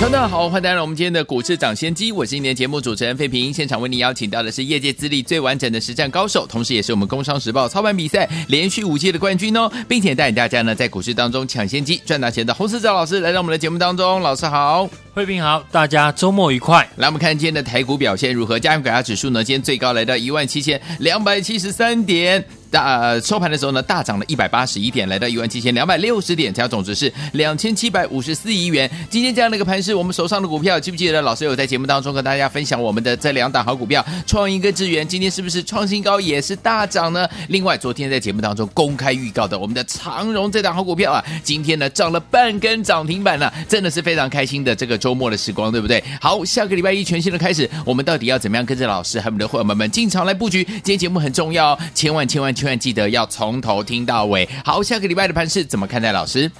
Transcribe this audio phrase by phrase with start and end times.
[0.00, 3.52] 大家好，欢迎大家来到我们今天的股市涨先机，我是今天节目主持人费平。
[3.52, 14.20] 现场为您邀请到的是业界资历最完整的实战高手，同时也是我们工商时报操盘比赛连续五届的冠军哦，并且带领大家呢在股市当中抢先机赚大钱的洪士哲老师来到我们的节目当中。
[14.22, 16.88] 老师好，费平好，大家周末愉快。
[16.96, 18.58] 来，我们看今天的台股表现如何？
[18.58, 22.42] 加权股价指数呢，今天最高来到一万七千两百七十三点。
[22.70, 28.90] 大、呃、收盘的时候呢，大涨了一百八十一点，来到一万七千两百六十点，成交总值是两千七百五十四亿元。
[29.10, 37.28] 今天这样的一个盘势，我们手上的股票，记不记得老师有在节目当中跟大家分享我们的这两档好股票，创意跟智源，今天是不是创新高也是大涨呢？
[37.48, 46.02] 另外，昨天在节目当中公开预告的我们的长荣这档好股票啊，今天呢涨了半根涨停板了、真的是非常开心的这个周末的时光，对不对？
[46.20, 50.64] 好，下个礼拜一全新的开始，我们到底要怎么样跟着老师和我们的伙伴们进场来布局？
[50.64, 53.24] 今天节目很重要，千万千万千万记得要。
[53.28, 56.10] 从头听到尾，好，下个礼拜的盘势怎么看待？
[56.10, 56.50] 老师，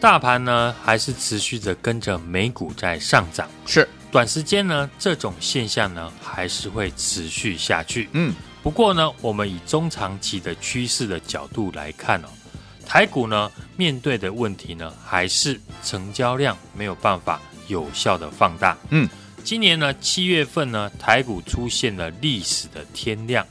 [0.00, 8.08] 大盘呢还是持续着跟着美股在上涨，是短时间呢这种现象呢还是会持续下去。
[8.12, 12.28] 嗯，不过呢，我们以中长期的趋势的角度来看哦，
[12.84, 18.76] 台股呢面对的问题呢还是成交量没有办法有效的放大。
[18.88, 19.08] 嗯，
[19.44, 23.46] 今年呢七月份呢台股出现了历史的天量。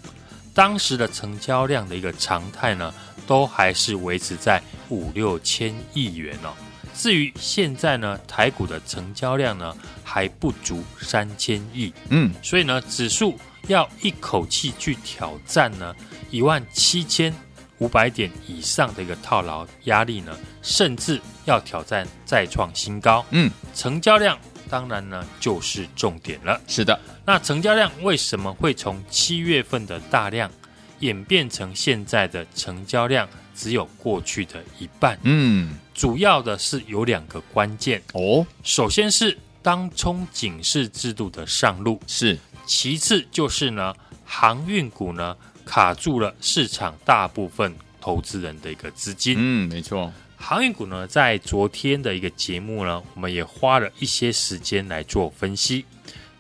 [0.60, 2.94] 当时的成交量的一个常态呢，
[3.26, 6.52] 都还是维持在五六千亿元哦。
[6.94, 15.96] 至于现在呢，台股的成交量呢还不足三千亿，嗯，所以呢，指数要一口气去挑战呢
[16.30, 17.34] 一万七千
[17.78, 24.38] 五百点以上的一个套牢压力呢，甚至要挑战再创新高，嗯，成交量。
[24.70, 26.62] 当然呢，就是重点了。
[26.68, 30.52] 是的，那成交量为什么会从七月份的大量
[31.00, 35.18] 演变成现在的成交量只有过去的一半？
[35.24, 38.46] 嗯，主要的是有两个关键哦。
[38.64, 43.94] 首先是当冲警示制度的上路，是；其次就是呢，
[44.26, 49.36] 航运股呢卡住了市场大部分投资人的一个资金。
[49.38, 50.12] 嗯，没错。
[50.38, 55.84] 航运股呢，在昨天的一个节目呢，我们也花了一些时间来做分析。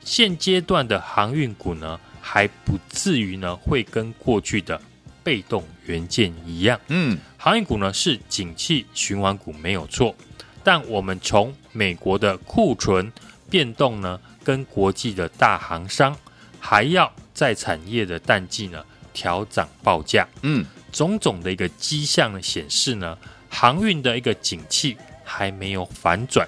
[0.09, 4.81] 现阶段的航运股呢，还不至于呢会跟过去的
[5.24, 6.80] 被动元件一样。
[6.88, 10.16] 嗯，航运股呢是景气循环股没有错，
[10.64, 13.14] 但我们从美国的库存
[13.52, 16.18] 变动呢，跟国际的大航商
[16.59, 18.84] 还要在产业的淡季呢
[19.14, 20.28] 调涨报价。
[20.42, 23.16] 嗯，种种的一个迹象显示呢。
[23.52, 26.48] 航运的一个景气还没有反转，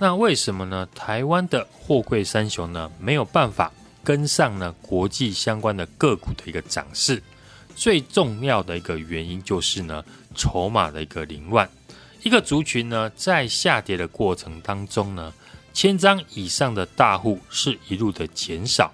[0.00, 0.88] 那为什么呢？
[0.94, 3.72] 台湾的货柜三雄呢没有办法
[4.04, 7.20] 跟上呢国际相关的个股的一个涨势？
[7.74, 10.04] 最重要的一个原因就是呢
[10.36, 11.68] 筹码的一个凌乱。
[12.22, 15.32] 一个族群呢在下跌的过程当中呢，
[15.72, 18.92] 千张以上的大户是一路的减少，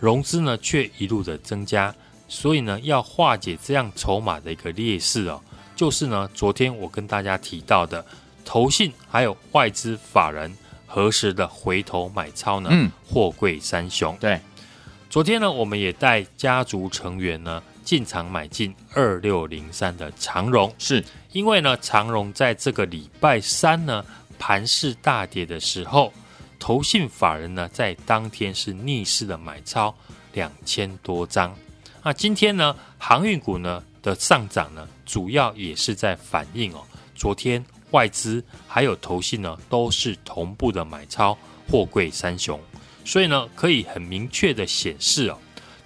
[0.00, 1.94] 融资呢却一路的增加，
[2.28, 5.38] 所以呢要化解这样筹码的一个劣势哦。
[5.74, 8.04] 就是呢，昨天我跟大家提到的，
[8.46, 12.70] 投信还有外资法人何时的回头买超呢？
[12.72, 14.16] 嗯，货柜三雄。
[14.18, 14.40] 对，
[15.10, 24.02] 昨天呢，我们也带家族成员呢进场买进二六零三的长荣，是因为呢，长荣在这个礼拜三呢
[24.38, 26.12] 盘势大跌的时候，
[26.58, 29.94] 投信法人呢在当天是逆势的买超
[30.32, 31.54] 两千多张。
[32.02, 36.84] 那今天呢，航运股呢的上涨呢，主要也是在反映哦，
[37.16, 41.36] 昨天外资还有投信呢，都是同步的买超
[41.70, 42.60] 货柜三雄，
[43.04, 45.38] 所以呢，可以很明确的显示哦，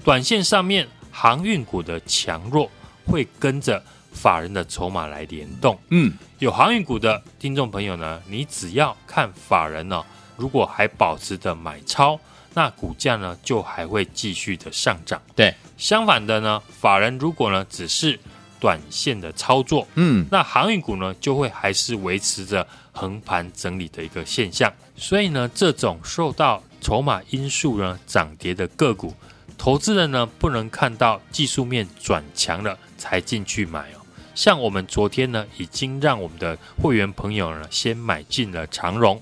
[0.04, 2.70] 短线上面航运股的强弱
[3.06, 3.82] 会跟着
[4.12, 5.78] 法人的筹码来联动。
[5.90, 10.04] 嗯，有航运股的听众朋友呢，你只要看法人呢，
[10.36, 12.18] 如果还保持着买超。
[12.52, 15.22] 那股价呢，就还会继续的上涨。
[15.36, 18.18] 对，相反的呢，法人如果呢只是
[18.60, 24.72] 短线的操作，嗯，那航运股呢就会还是维持着横盘整理的一个现象。
[24.94, 29.14] 所以呢，这种受到筹码因素呢涨跌的个股，
[29.56, 34.00] 投资人呢不能看到技术面转强了才进去买哦。
[34.34, 39.20] 像我们昨天呢，已经让我们的会员朋友呢先买进了长荣。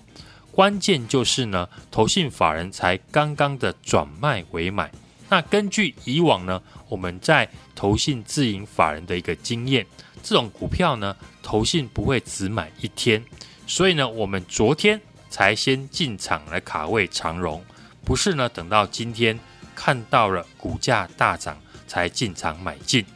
[0.51, 4.91] 关键就是呢，投信法人才刚刚的转卖为买，
[5.29, 9.87] 那根据以往呢，我们在投信自营法人的一个经验，
[10.21, 13.25] 这种股票呢，投信不会只买一天，
[13.69, 17.65] 所以呢，我们昨天才先进场来卡位长荣，
[18.05, 19.39] 不是呢等到今天
[19.77, 23.07] 看到了股价大涨才进场买进。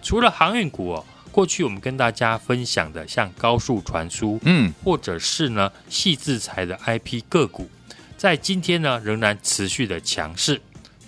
[0.00, 7.68] 除了航运股哦，过去我们跟大家分享的像高速传输，嗯，或者是呢细制材的 IP 个股，
[8.16, 10.60] 在今天呢仍然持续的强势。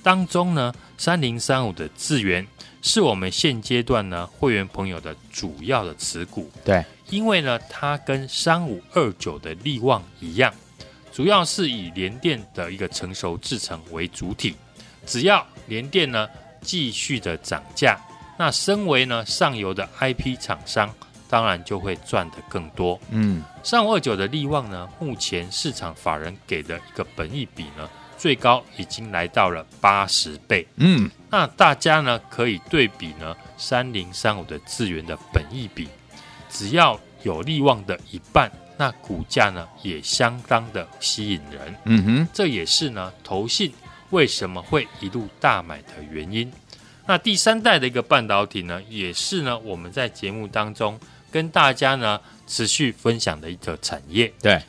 [0.06, 2.47] 当中呢，三零三五的智源
[2.81, 6.49] 是我们现阶段呢会员朋友的主要的持股。
[6.64, 10.55] 对，因为呢，它跟三五二九的利旺一样，
[11.12, 14.55] 主要是以联电的一个成熟制程为主体。
[15.05, 16.29] 只要联电呢
[16.61, 17.99] 继续的涨价，
[18.38, 20.88] 那身为呢上游的 IP 厂商，
[21.29, 22.97] 当然就会赚得更多。
[23.11, 27.91] 嗯，三五二九的利旺呢，目前市场法人给的一个本益比呢。
[28.19, 35.89] 最高已经来到了八十倍，嗯，那大家呢可以对比呢三零三五的智源的本益比，
[36.51, 43.73] 只要有利旺的一半，那股价呢也相当的吸引人，嗯哼，这也是呢投信
[44.11, 46.51] 为什么会一路大买的原因。
[47.07, 50.99] 那第三代的一个半导体呢，也是呢我们在节目当中
[51.31, 54.33] 跟大家呢持续分享的一个产业。
[54.41, 54.61] 对，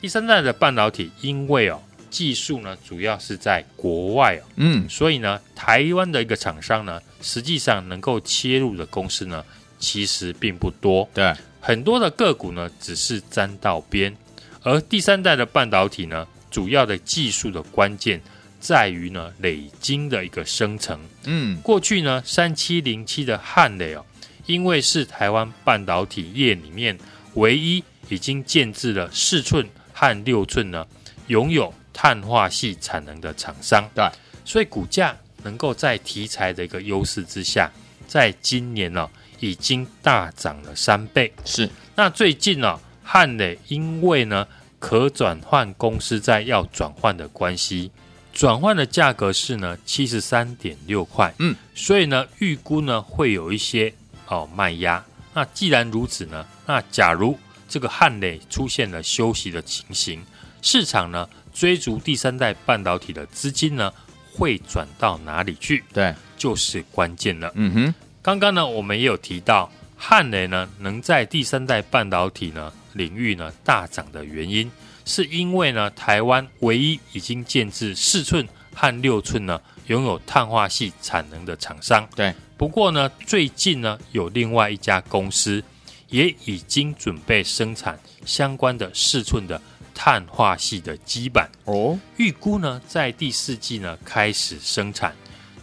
[0.00, 1.80] 第三代的半导体，因为哦。
[2.14, 9.44] 技术呢，主要是在国外哦，嗯，所以呢，台湾的一个厂商呢，实际上能够切入的公司呢，
[9.80, 11.08] 其实并不多。
[11.12, 14.16] 对，很多的个股呢，只是沾到边。
[14.62, 18.22] 而第三代的半导体呢，主要的技术的关键
[18.60, 20.96] 在于呢，磊晶的一个生成。
[21.24, 24.06] 嗯，过去呢，三七零七的汉磊哦，
[24.46, 26.96] 因为是台湾半导体业里面
[27.34, 30.86] 唯一已经建制了四寸和六寸呢，
[31.26, 31.74] 拥有。
[31.94, 34.04] 碳化系产能的厂商，对，
[34.44, 37.70] 所以股价能够在题材的一个优势之下，
[38.08, 41.32] 在今年呢、哦、已经大涨了三倍。
[41.44, 44.46] 是，那最近呢、哦，汉磊因为呢
[44.80, 47.92] 可转换公司债要转换的关系，
[48.32, 51.32] 转换的价格是呢七十三点六块。
[51.38, 53.94] 嗯，所以呢预估呢会有一些
[54.26, 55.02] 哦卖压。
[55.32, 57.38] 那既然如此呢，那假如
[57.68, 60.24] 这个汉磊出现了休息的情形，
[60.60, 61.28] 市场呢？
[61.54, 63.90] 追逐第三代半导体的资金呢，
[64.32, 65.82] 会转到哪里去？
[65.92, 67.52] 对，就是关键了。
[67.54, 74.68] 嗯哼，刚刚呢，我们也有提到，汉磊呢能在第三代半导体呢领域呢大涨的原因，
[75.04, 82.06] 是因为呢台湾唯一已经建制四寸和六寸呢拥有碳化系产能的厂商。
[82.16, 85.62] 对，不过呢最近呢有另外一家公司
[86.08, 89.60] 也已经准备生产相关的四寸的。
[89.94, 95.14] 碳化系的基板哦，预估呢在第四季呢开始生产，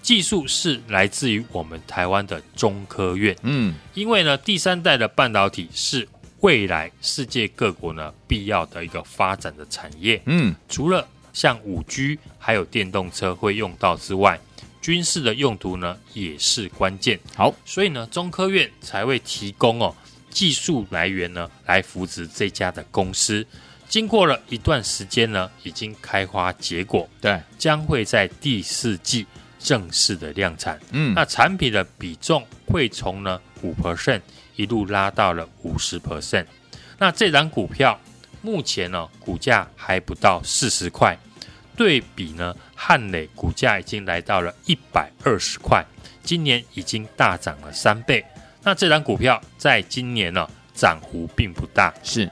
[0.01, 3.35] 技术是来自于我们台湾的中科院。
[3.43, 6.07] 嗯，因为呢第三代的半导体是
[6.39, 10.19] 未来世界各国呢必要的一个发展的产业。
[10.25, 14.39] 嗯，除了像五 G 还有电动车会用到之外，
[14.81, 17.19] 军事的用途呢也是关键。
[17.35, 19.95] 好，所以呢中科院才会提供哦
[20.29, 23.45] 技术来源呢来扶持这家的公司。
[23.91, 29.27] 经过了一段时间呢，已经开花结果，对，将会在第四季
[29.59, 30.79] 正式的量产。
[30.91, 34.21] 嗯，那产品的比重会从呢五 percent
[34.55, 36.45] 一路拉到了五十 percent。
[36.99, 37.99] 那这档股票
[38.41, 41.17] 目前呢股价还不到四十块，
[41.75, 45.85] 对比呢汉磊股价已经来到了一百二十块，
[46.23, 48.25] 今年已经大涨了三倍。
[48.63, 52.31] 那这档股票在今年呢涨幅并不大，是。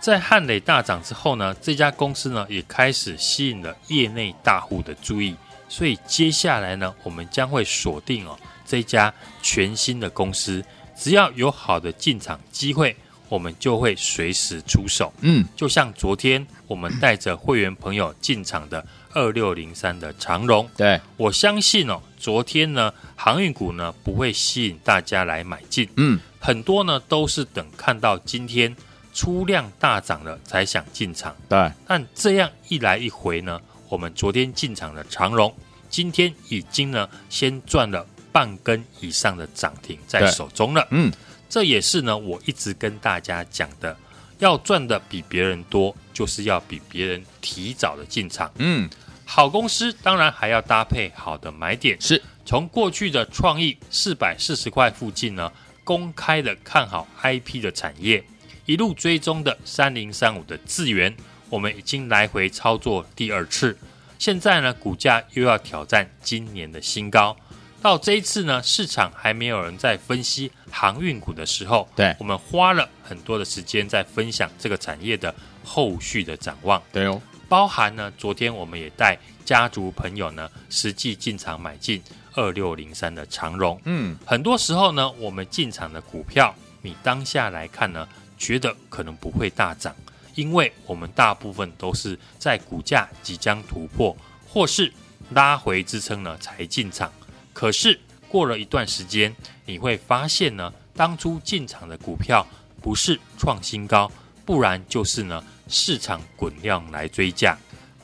[0.00, 5.36] 在汉磊大涨之后呢，这家公司呢也开始吸引了业内大户的注意，
[5.68, 10.64] 所以接下来呢，我们将会锁定哦这家全新的公司，
[10.96, 12.96] 只要有好的进场机会，
[13.28, 15.12] 我们就会随时出手。
[15.20, 28.74] 嗯，就像昨天我们带着会员朋友进场的二六零三的长荣，对，我相信哦，昨天呢航运股呢不会吸引大家来买进，嗯，很多呢都是等看到今天。
[29.20, 31.70] 出量大涨了才想进场，对。
[31.86, 33.60] 但这样一来一回呢，
[33.90, 35.54] 我们昨天进场的长荣，
[35.90, 40.88] 今天已经呢先赚了半根以上的涨停在手中了。
[40.90, 41.12] 嗯，
[41.50, 43.94] 这也是呢我一直跟大家讲的，
[44.38, 48.50] 要赚的比别人多，就是要比别人提早的进场。
[48.56, 48.88] 嗯，
[49.26, 55.52] 好公司当然还要搭配好的买点，是从过去的创意四百四十块附近呢，
[55.84, 58.24] 公开的看好 IP 的产业。
[58.70, 61.12] 一路追踪的三零三五的智源，
[61.48, 63.76] 我们已经来回操作第二次，
[64.16, 67.36] 现在呢，股价又要挑战今年的新高。
[67.82, 75.34] 到这一次呢，市场还没有人在分析航运股的时候，对我们花了很多的时间在分享这个产业的
[75.64, 76.80] 后续的展望。
[76.92, 82.00] 对哦，包含呢，昨天我们也带家族朋友呢实际进场买进
[82.34, 83.80] 二六零三的长荣。
[83.86, 88.06] 嗯，很多时候呢，我们进场的股票，你当下来看呢，
[88.40, 89.94] 觉得可能不会大涨，
[90.34, 94.16] 因为我们大部分都是在股价即将突破
[94.48, 94.90] 或是
[95.32, 97.12] 拉回支撑呢才进场。
[97.52, 102.44] 可是过了一段时间，你会发现呢，当初进场的股票
[102.80, 104.10] 不是创新高，
[104.46, 107.56] 不然就是呢市场滚量来追价。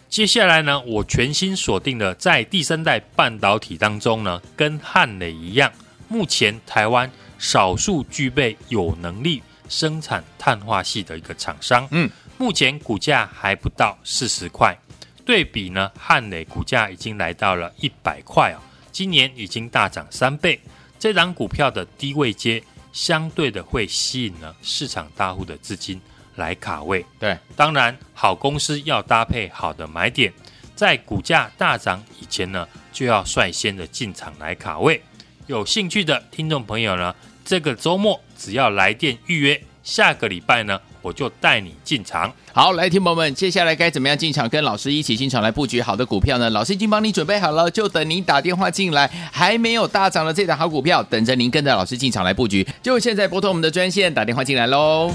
[0.09, 5.73] 接下来呢，我全新锁定的在第三代半导体当中呢，跟汉磊一样，
[6.09, 11.87] 目前台湾少数具备有能力生产碳化系的一个厂商。
[11.91, 14.77] 嗯，目前股价还不到四十块，
[15.25, 18.59] 对比呢汉磊股价已经来到了一百块哦。
[18.93, 20.59] 今年已经大涨三倍，
[20.99, 26.01] 这档股票的低位接相对的会吸引了市场大户的资金
[26.37, 27.05] 来卡位。
[27.19, 30.33] 对，当然好公司要搭配好的买点，
[30.75, 35.03] 在股价大涨以前呢，就要率先的进场来卡位。
[35.47, 42.33] 有兴趣的听众朋友呢，这个周末只要来电预约，下个礼拜呢，我就带你进场。
[42.53, 44.49] 好，来，听朋友们，接下来该怎么样进场？
[44.49, 46.49] 跟老师一起进场来布局好的股票呢？
[46.51, 49.11] 老师已经帮你准备好了，就等您打电话进来。
[49.31, 52.67] 还没有大涨的这档好股票，等着您跟着老师进场来布局。
[52.83, 55.13] 就现在拨通我们的专线，打电话进来喽。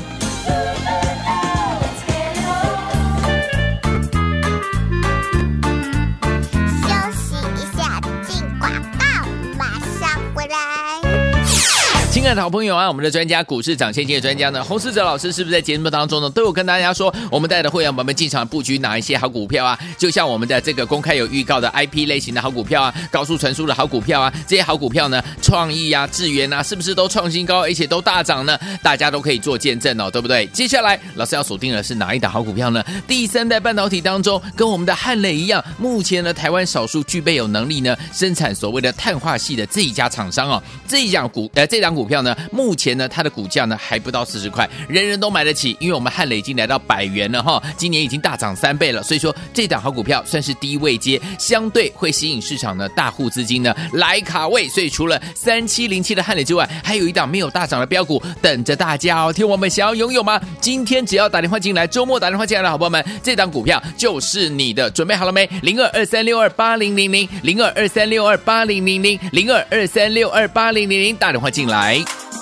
[12.22, 19.78] 亲爱的好朋友啊，我们的专家股市涨先机的专家呢，洪世哲老师是不是在节目当中呢，都有跟大家说，我们带的会员朋友们进场布局哪一些好股票啊？
[19.98, 28.56] 就像我们的这个公开有预告的 IP 类型的好股票啊，高速传输的好股票啊，这些好股票呢，创意啊、智源啊，是不是都创新高，而且都大涨呢？
[28.84, 30.46] 大家都可以做见证哦，对不对？
[30.54, 32.86] 接下来老师要锁定的是哪一档好股票呢？
[33.08, 42.11] 第三代半导体当中，跟我们的汉磊一样，目前呢，台湾少数具备有能力呢，生产所谓的碳化系的这一家厂商哦，这一档股呃，这档股。
[42.12, 42.36] 票呢？
[42.52, 59.32] 目前呢，它的股价呢还不到四十块，人人都买得起，因为我们汉磊已经来到百元了哈，今年已经大涨三倍了，所以说这档好股票算是低位接，相对会吸引市场的大户资金呢来卡位，所以除了三七零七的汉磊之外，还有一档没有大涨的标股等着大家哦。
[59.32, 60.42] 听我们想要拥有吗？
[60.60, 65.50] 今天只要打电话进来，周末打电话进来的好朋友们，这档股票就是你的，准备好了没？
[65.62, 72.01] 零二二三六二八零零零，零二二三六二八零零零，零二二三六二八零零零，打电话进来。
[72.06, 72.41] 欢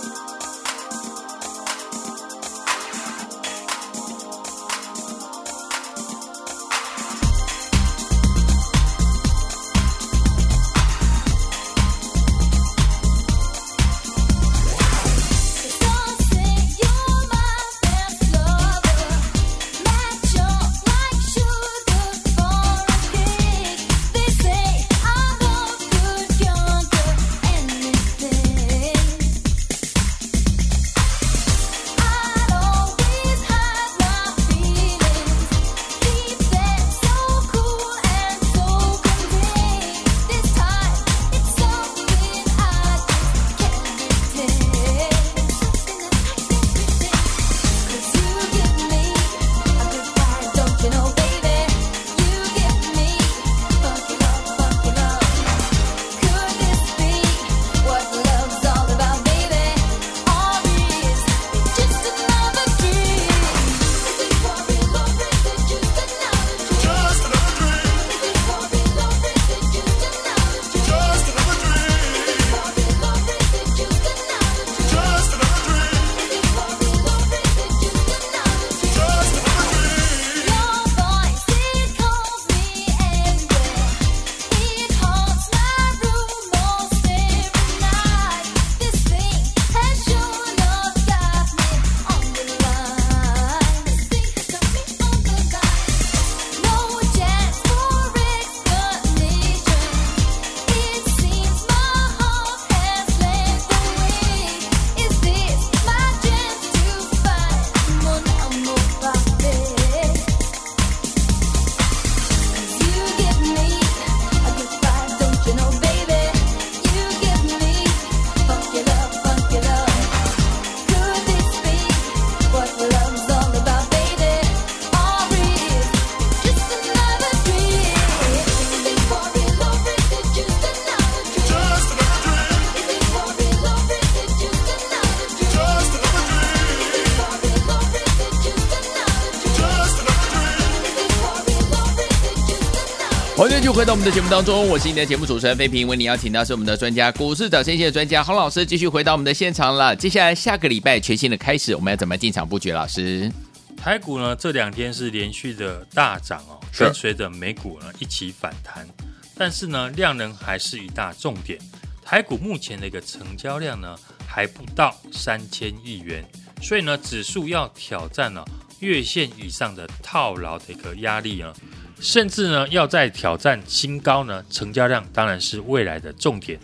[143.90, 149.96] 到我们的节目当中，我是你的节目主持人飞平，为你邀请到是我们的专家，股市涨先机的专家洪老师，继续回到我们的现场了。
[149.96, 152.72] 接下来下个礼拜全新的开始，我们要怎么进场布局？
[152.72, 153.32] 老师，
[153.76, 158.88] 台股呢这两天是连续的大涨哦，跟随着美股呢一起反弹，
[159.36, 161.58] 但是呢量能还是一大重点。
[162.06, 163.96] 台股目前的一个成交量呢
[164.28, 166.24] 还不到三千亿元，
[166.62, 168.46] 所以呢指数要挑战呢
[168.82, 171.52] 月线以上的套牢的一个压力啊。
[172.02, 176.58] 甚至呢，要再挑战新高呢，成交量当然是未来的重点。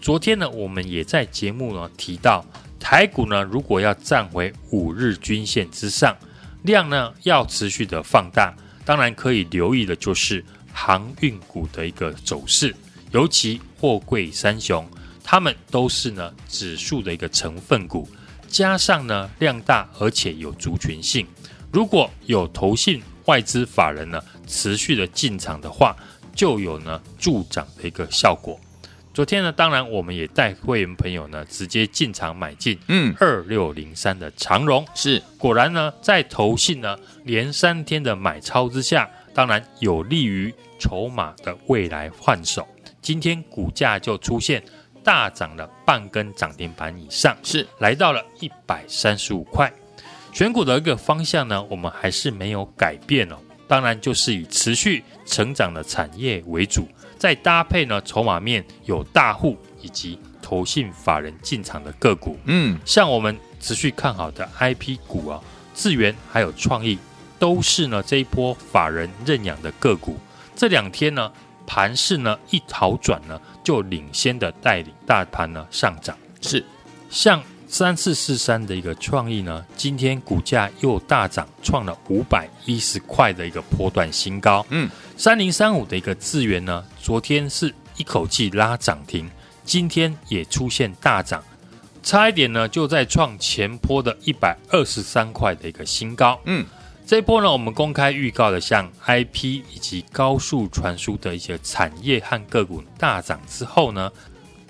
[0.00, 2.44] 昨天呢，我们也在节目呢提到，
[2.78, 6.16] 台股呢如果要站回五日均线之上，
[6.62, 12.72] 量呢要持续的放大，当然可以留意的就是航运股的一个走势，
[13.10, 14.88] 尤其货柜三雄，
[15.24, 18.08] 他们都是呢指数的一个成分股，
[18.46, 21.26] 加上呢量大而且有族群性，
[21.72, 24.22] 如果有投信外资法人呢。
[24.46, 25.96] 持续的进场的话，
[26.34, 28.58] 就有呢助涨的一个效果。
[29.12, 42.68] 昨天呢，当然我们也带会员朋友呢直接进场买进，嗯，二六零三的长荣是果然呢，在投信呢连三天的买超之下，当然有利于筹码的未来换手。
[43.00, 44.62] 今天股价就出现
[45.02, 49.72] 大涨了半根涨停板以上，是来到了一百三十五块。
[50.34, 53.38] 选股的一个方向呢，我们还是没有改变哦。
[53.68, 65.40] 当然就是以持续成长的产业为主，再搭配呢筹码面有大户以及投信法人进场的个股，嗯，像我们持续看好的 IP 股啊，
[65.74, 66.98] 智源还有创意，
[67.38, 70.16] 都是呢这一波法人认养的个股。
[70.54, 71.32] 这两天呢
[71.66, 76.64] 盘势呢一好转呢，就领先的带领大盘呢上涨，是
[77.10, 77.42] 像。
[77.68, 84.64] 三四四三的一个创意呢，今天股价又大涨，创了五百一十块的一个波段新高。
[84.70, 89.28] 嗯，三零三五的一个智原呢，昨天是一口气拉涨停，
[89.64, 91.42] 今天也出现大涨，
[92.02, 96.40] 差一点呢就在创前波的一百二十三块的一个新高。
[96.44, 96.64] 嗯，
[97.04, 104.10] 这一波呢，我们公开预告的像 IP 以及高速传输的一些产业和个股大涨之后呢。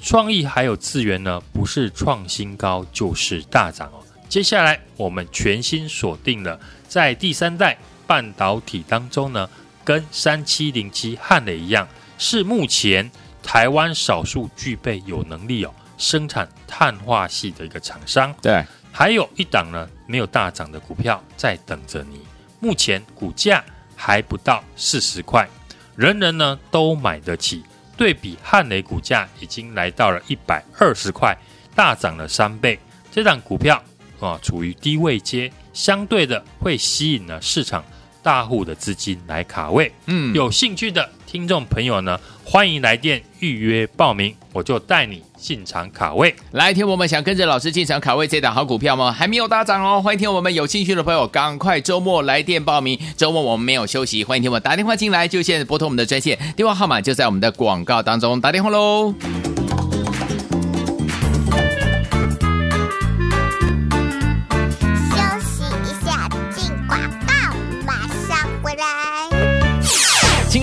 [0.00, 4.04] 创意还有资源呢，不是创新高就是大涨哦。
[4.28, 9.48] 接下来我们全新锁定了在第三代半导体当中呢，
[9.84, 13.10] 跟三七零七汉磊一样，是目前
[13.42, 18.34] 台湾少数具备有能力哦生产碳化系的一个厂商。
[18.42, 22.20] 对，还有一档呢没有大涨的股票在等着你。
[22.60, 25.48] 目前股价还不到四十块，
[25.94, 27.62] 人人呢都买得起。
[27.96, 31.36] 对比汉雷股价已经来到了一百二十块，
[31.74, 32.78] 大涨了三倍。
[33.10, 33.82] 这档股票
[34.20, 37.84] 啊，处于低位阶，相对的会吸引了市场
[38.22, 39.90] 大户的资金来卡位。
[40.06, 46.32] 嗯，有兴趣的听众朋友呢，欢迎来电预约报名，我就带你进场卡位。
[46.52, 49.10] 来，听我们想跟着老师进场卡位这档好股票吗？
[49.10, 52.96] 还没有大涨哦，欢迎听我们有兴趣的朋友赶快周末来电报名。
[53.16, 59.12] 周末我们没有休息，欢迎听我们打电话进来，就现在拨通我们的专线，电话号码就在我们的广告当中，打电话喽。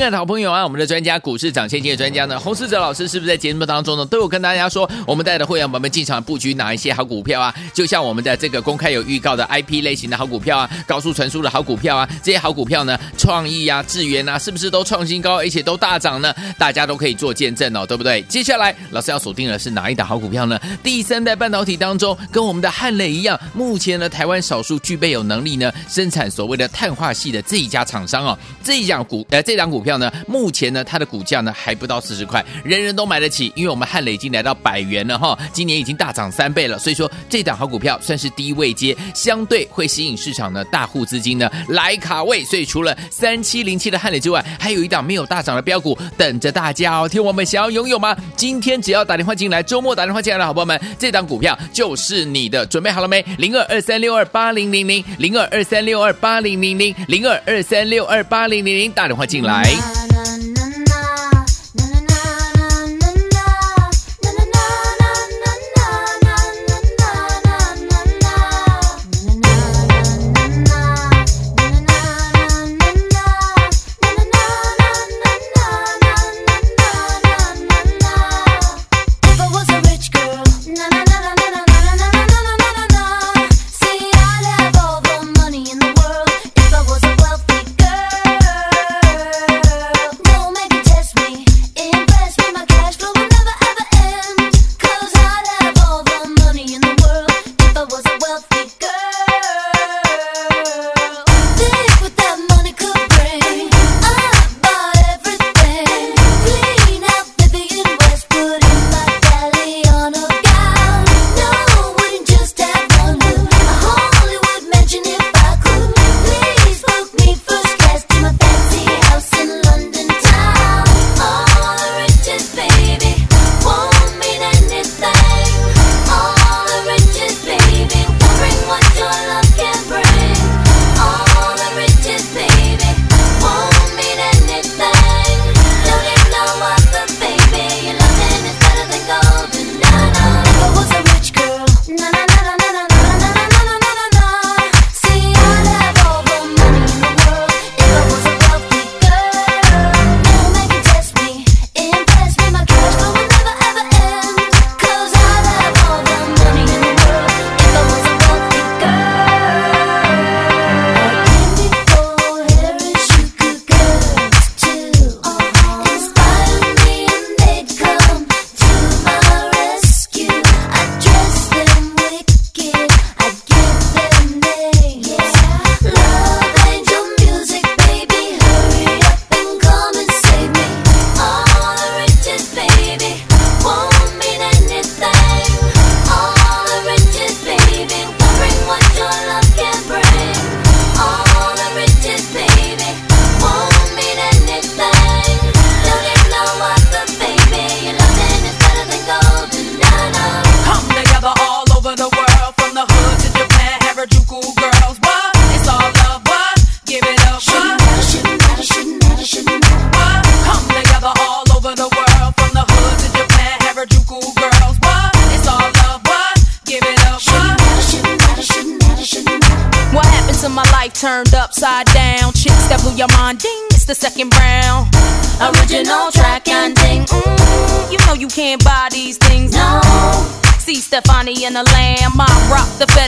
[0.03, 7.55] 爱的好朋友啊，我们的专家股市涨先机的专家呢，洪世哲老师是不是在节目当中呢，都有跟大家说，我们带的会员朋友们进场布局哪一些好股票啊？
[7.73, 16.33] 就像我们的这个公开有预告的 IP 类型的好股票啊，高速传输的好股票啊，这些好股票呢，创意啊、智源啊，是不是都创新高，而且都大涨呢？
[16.57, 18.21] 大家都可以做见证哦，对不对？
[18.23, 20.59] 接下来老师要锁定的是哪一档好股票呢？
[20.81, 29.83] 第三代半导体当中，跟我们的汉磊一样，目前呢，台湾少数具备有能力呢，生产所谓的碳化系的这一家厂商哦，这一家股呃，这档股。
[29.83, 30.11] 票呢？
[30.27, 47.07] 目前呢，它的股价呢还不到四十块，人人都买得起，因为我们汉磊已经来到百元了哈，今年已经大涨三倍了，所以说这档好股票算是低位接，相对会吸引市场的大户资金呢来卡位，所以除了三七零七的汉磊之外，还有一档没有大涨的标股等着大家哦。
[47.07, 48.15] 听我们想要拥有吗？
[48.35, 53.23] 今天只要打电话进来，周末打电话进来的好朋友们，这档股票就是你的，准备好了没？
[53.37, 59.63] 零二二三六二八零零零零二二三六二八零零零零二二三六二八零零零，打电话进来。
[59.91, 60.12] na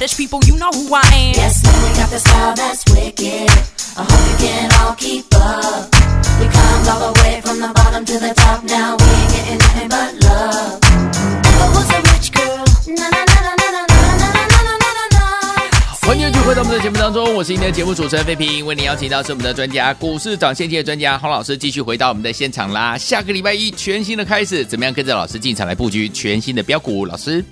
[0.06, 1.34] rock the fetish people, you know who I am.
[1.36, 3.50] Yes, man, we got the style that's wicked.
[3.98, 5.90] I hope you can all keep up.
[6.40, 8.64] We climbed all the way from the bottom to the top.
[8.64, 10.80] Now we ain't getting nothing but love.
[11.44, 14.90] Never was a rich girl, na na na na na na na na na na
[14.94, 15.26] na na.
[16.02, 22.98] 欢迎继续回到我们的节目当中，我是今天的节目主持人费平，为您邀请到是我们的专家，股市涨先机的专家洪老师，继续回到我们的现场啦。
[22.98, 27.06] 下个礼拜一全新的开始，怎么样跟着老师进场来布局全新的标股？
[27.06, 27.44] 老师，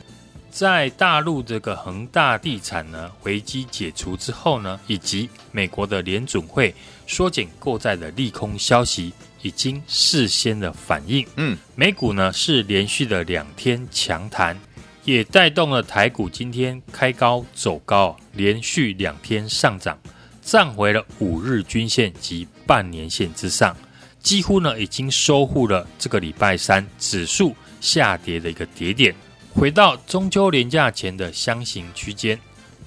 [0.54, 6.74] 在大陆这个恒大地产呢危机解除之后呢，以及美国的联准会
[7.08, 9.12] 缩减购债的利空消息，
[9.42, 11.26] 已经事先的反应。
[11.38, 14.56] 嗯，美股呢是连续的两天强弹，
[15.04, 19.98] 也带动了台股今天开高走高，连续两天上涨，
[20.44, 23.76] 站回了五日均线及半年线之上，
[24.20, 29.16] 几乎呢已经收复了这个礼拜三指数下跌的一个跌点。
[29.56, 32.38] 回到中秋连假前的箱型区间，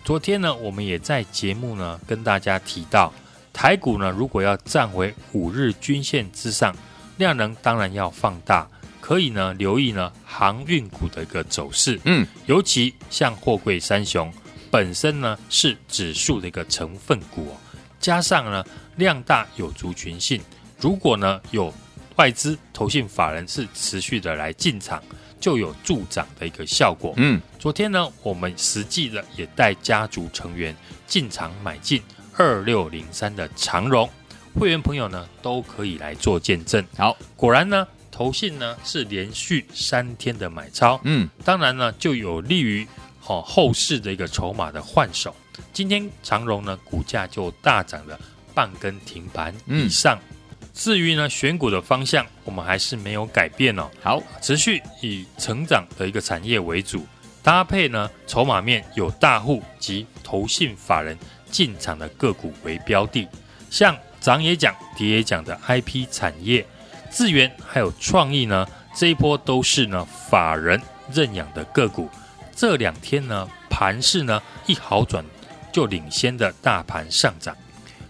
[0.04, 3.12] 昨天呢，我们也在节目呢跟大家提到，
[3.52, 6.74] 台股呢如果要站回五日均线之上，
[7.18, 8.68] 量能当然要放大，
[9.00, 14.30] 可以呢留意呢航运股的一个走势，嗯，尤其像货柜三雄
[14.70, 17.56] 本身呢是指数的一个成分股哦，
[18.00, 18.62] 加上呢
[18.96, 20.42] 量大有族群性，
[20.80, 21.72] 如果呢有
[22.16, 25.02] 外资投信法人是持续的来进场。
[25.40, 27.14] 就有助涨的一个效果。
[27.16, 30.74] 嗯，昨天呢，我们实际的也带家族成员
[31.06, 32.02] 进场买进
[32.36, 34.08] 二六零三的长荣，
[34.54, 36.84] 会员朋友呢都可以来做见证。
[36.96, 41.00] 好，果然呢，投信呢是连续三天的买超。
[41.04, 42.86] 嗯，当然呢，就有利于
[43.20, 45.34] 好、哦、后市的一个筹码的换手。
[45.72, 48.18] 今天长荣呢股价就大涨了
[48.54, 50.18] 半根停板以上。
[50.30, 50.35] 嗯
[50.76, 53.88] 至于呢，选股的方向，我们还是没有改变哦。
[54.02, 57.06] 好，持续以成长的一个产业为主，
[57.42, 61.18] 搭配呢筹码面有大户及投信法人
[61.50, 63.26] 进场的个股为标的，
[63.70, 66.64] 像涨也涨、跌也涨的 IP 产业、
[67.10, 72.10] 智源还有创意呢，这一波都是呢法人认养的个股。
[72.54, 75.24] 这两天呢盘势呢一好转，
[75.72, 77.56] 就领先的大盘上涨，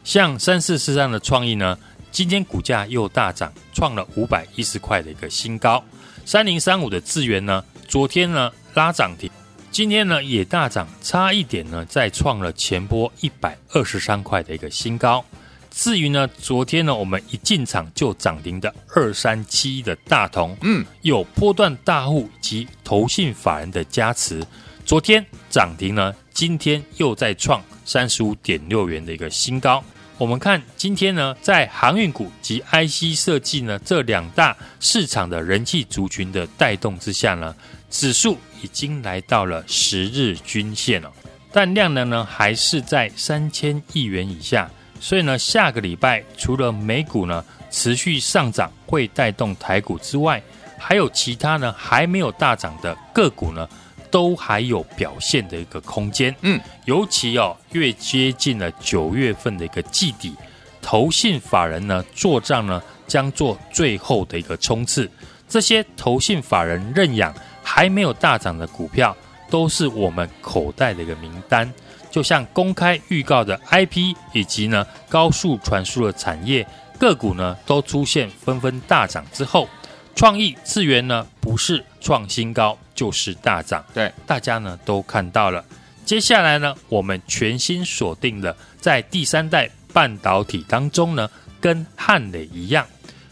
[0.02, 1.78] 像三四四三的创意呢。
[2.16, 5.84] 今天股价又大涨，创了五百一十块的一个新高。
[6.24, 9.30] 三零三五的智源呢，昨天呢拉涨停，
[9.70, 15.22] 今天呢也大涨，差一点呢再创了前波一百二十三块的一个新高。
[15.70, 24.42] 至于呢，昨天呢我们一进场就涨停的二三七一的大同，嗯，有波段大户及投信法人的加持，
[24.86, 29.84] 昨天涨停呢，今天又再创三十五点六元的一个新高。
[30.18, 37.54] 我们看今天呢，在航运股及 IC 设计呢这两大市场的人气族群的带动之下呢，
[37.90, 41.12] 指数已经来到了十日均线了，
[41.52, 50.42] 但量能呢还是在三千亿元以下，所以呢，下个礼拜除了美股呢持续上涨会带动台股之外，
[50.78, 53.68] 还有其他呢还没有大涨的个股呢。
[54.16, 60.34] 都还有表现的一个空间，嗯，尤其哦，越接近了九月份的一个季底，
[60.80, 65.10] 投信法人呢做账呢将做最后的一个冲刺。
[65.46, 69.14] 这些投信法人认养还没有大涨的股票，
[69.50, 71.70] 都是我们口袋的一个名单。
[72.10, 76.66] 就像公开预告的 IP 以及呢高速传输的产业
[76.98, 79.68] 个股呢，都出现纷纷大涨之后，
[80.16, 82.76] 创意次元呢不是创新高。
[82.96, 85.62] 就是大涨，对，大家呢都看到了。
[86.06, 92.86] 接下来呢，我们全新锁定了在第三代半导体当中呢，跟汉磊一样，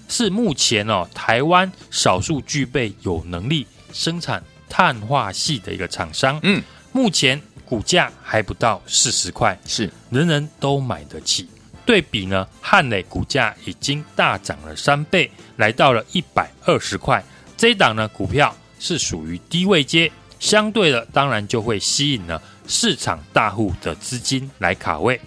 [0.06, 6.38] 是目前哦台湾少数具备有能力生产碳化系的一个厂商。
[6.42, 11.48] 嗯，目前股价还不到四十块，是人人都买得起。
[11.86, 17.24] 对比呢，汉磊股价已经大涨了三倍，来到了一百二十块。
[17.56, 18.54] 这一档呢股票。
[18.80, 25.18] 是属于低位阶，相对的当然就会吸引了市场大户的资金来卡位。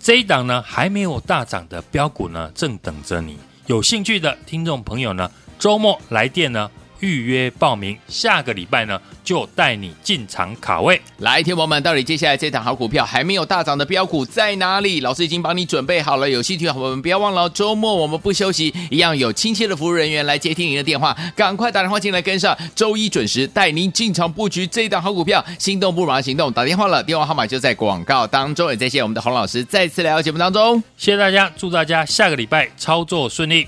[0.00, 3.38] 这一档呢还没有大涨的标股呢，正等着你。
[3.66, 6.68] 有兴趣的听众朋友呢，周末来电呢
[7.02, 11.00] 预约报名，下个礼拜呢就带你进场卡位。
[11.18, 15.00] 来，听友们，到底接下来这档好股票还没有大涨的标股在哪里？
[15.00, 16.30] 老师已经帮你准备好了。
[16.30, 25.44] 有兴趣的朋友们，不要忘了周末我们不休息，一样有亲切的服务人员来接听您的电话，赶快打电话进来跟上，周一准时带您进场布局这一档好股票。
[25.58, 28.70] 心动不如行动，打电话了，电话号码就在广告当中。
[28.70, 33.66] 也再谢我们的洪老师再次来到节目当中，谢谢大家，祝大家下个礼拜操作顺利。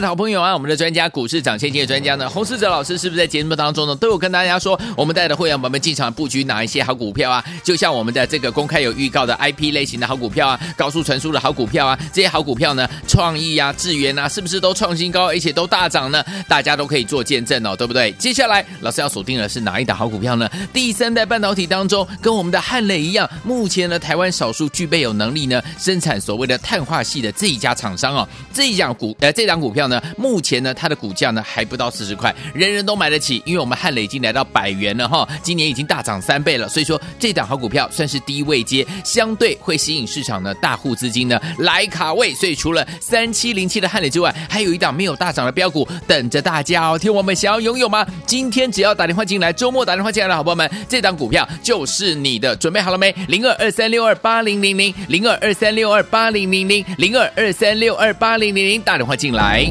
[0.00, 7.44] 的好朋友啊，我们的专家股市涨先机的专家呢，洪世哲老师是不是在节目当中呢，都有跟大家说，我们带的会员朋友们进场布局哪一些好股票啊？
[7.64, 16.24] 就像我们的这个公开有预告的 IP 类型的好股票啊，高速传输的好股票啊，这些好股票呢，创意啊、智源啊，是不是都创新高，而且都大涨呢？
[16.46, 18.12] 大家都可以做见证哦，对不对？
[18.12, 20.48] 接下来老师要锁定的是哪一档好股票呢？
[20.72, 29.87] 第三代半导体当中，跟我们的汉磊一样，目前呢，台湾少数具备有能力呢，生产所谓的碳化系的这一家厂商哦，这一档股呃，这档股票。
[29.88, 30.00] 呢？
[30.16, 46.98] 目前呢，它的股价呢还不到四十块，人人都买得起，因为我们汉磊已经来到百元了哈，今年已经大涨三倍了，所以说这档好股票算是低位接，相对会吸引市场的大户资金呢来卡位，所以除了三七零七的汉磊之外，还有一档没有大涨的标股等着大家哦。
[46.98, 48.06] 听我们想要拥有吗？
[48.26, 53.14] 今天只要打电话进来，周末打电话进来的好朋友们，这档股票就是你的，准备好了没？
[53.28, 59.70] 零二二三六二八零零零，零二二三六二八零零零，零二二三六二八零零零，打电话进来。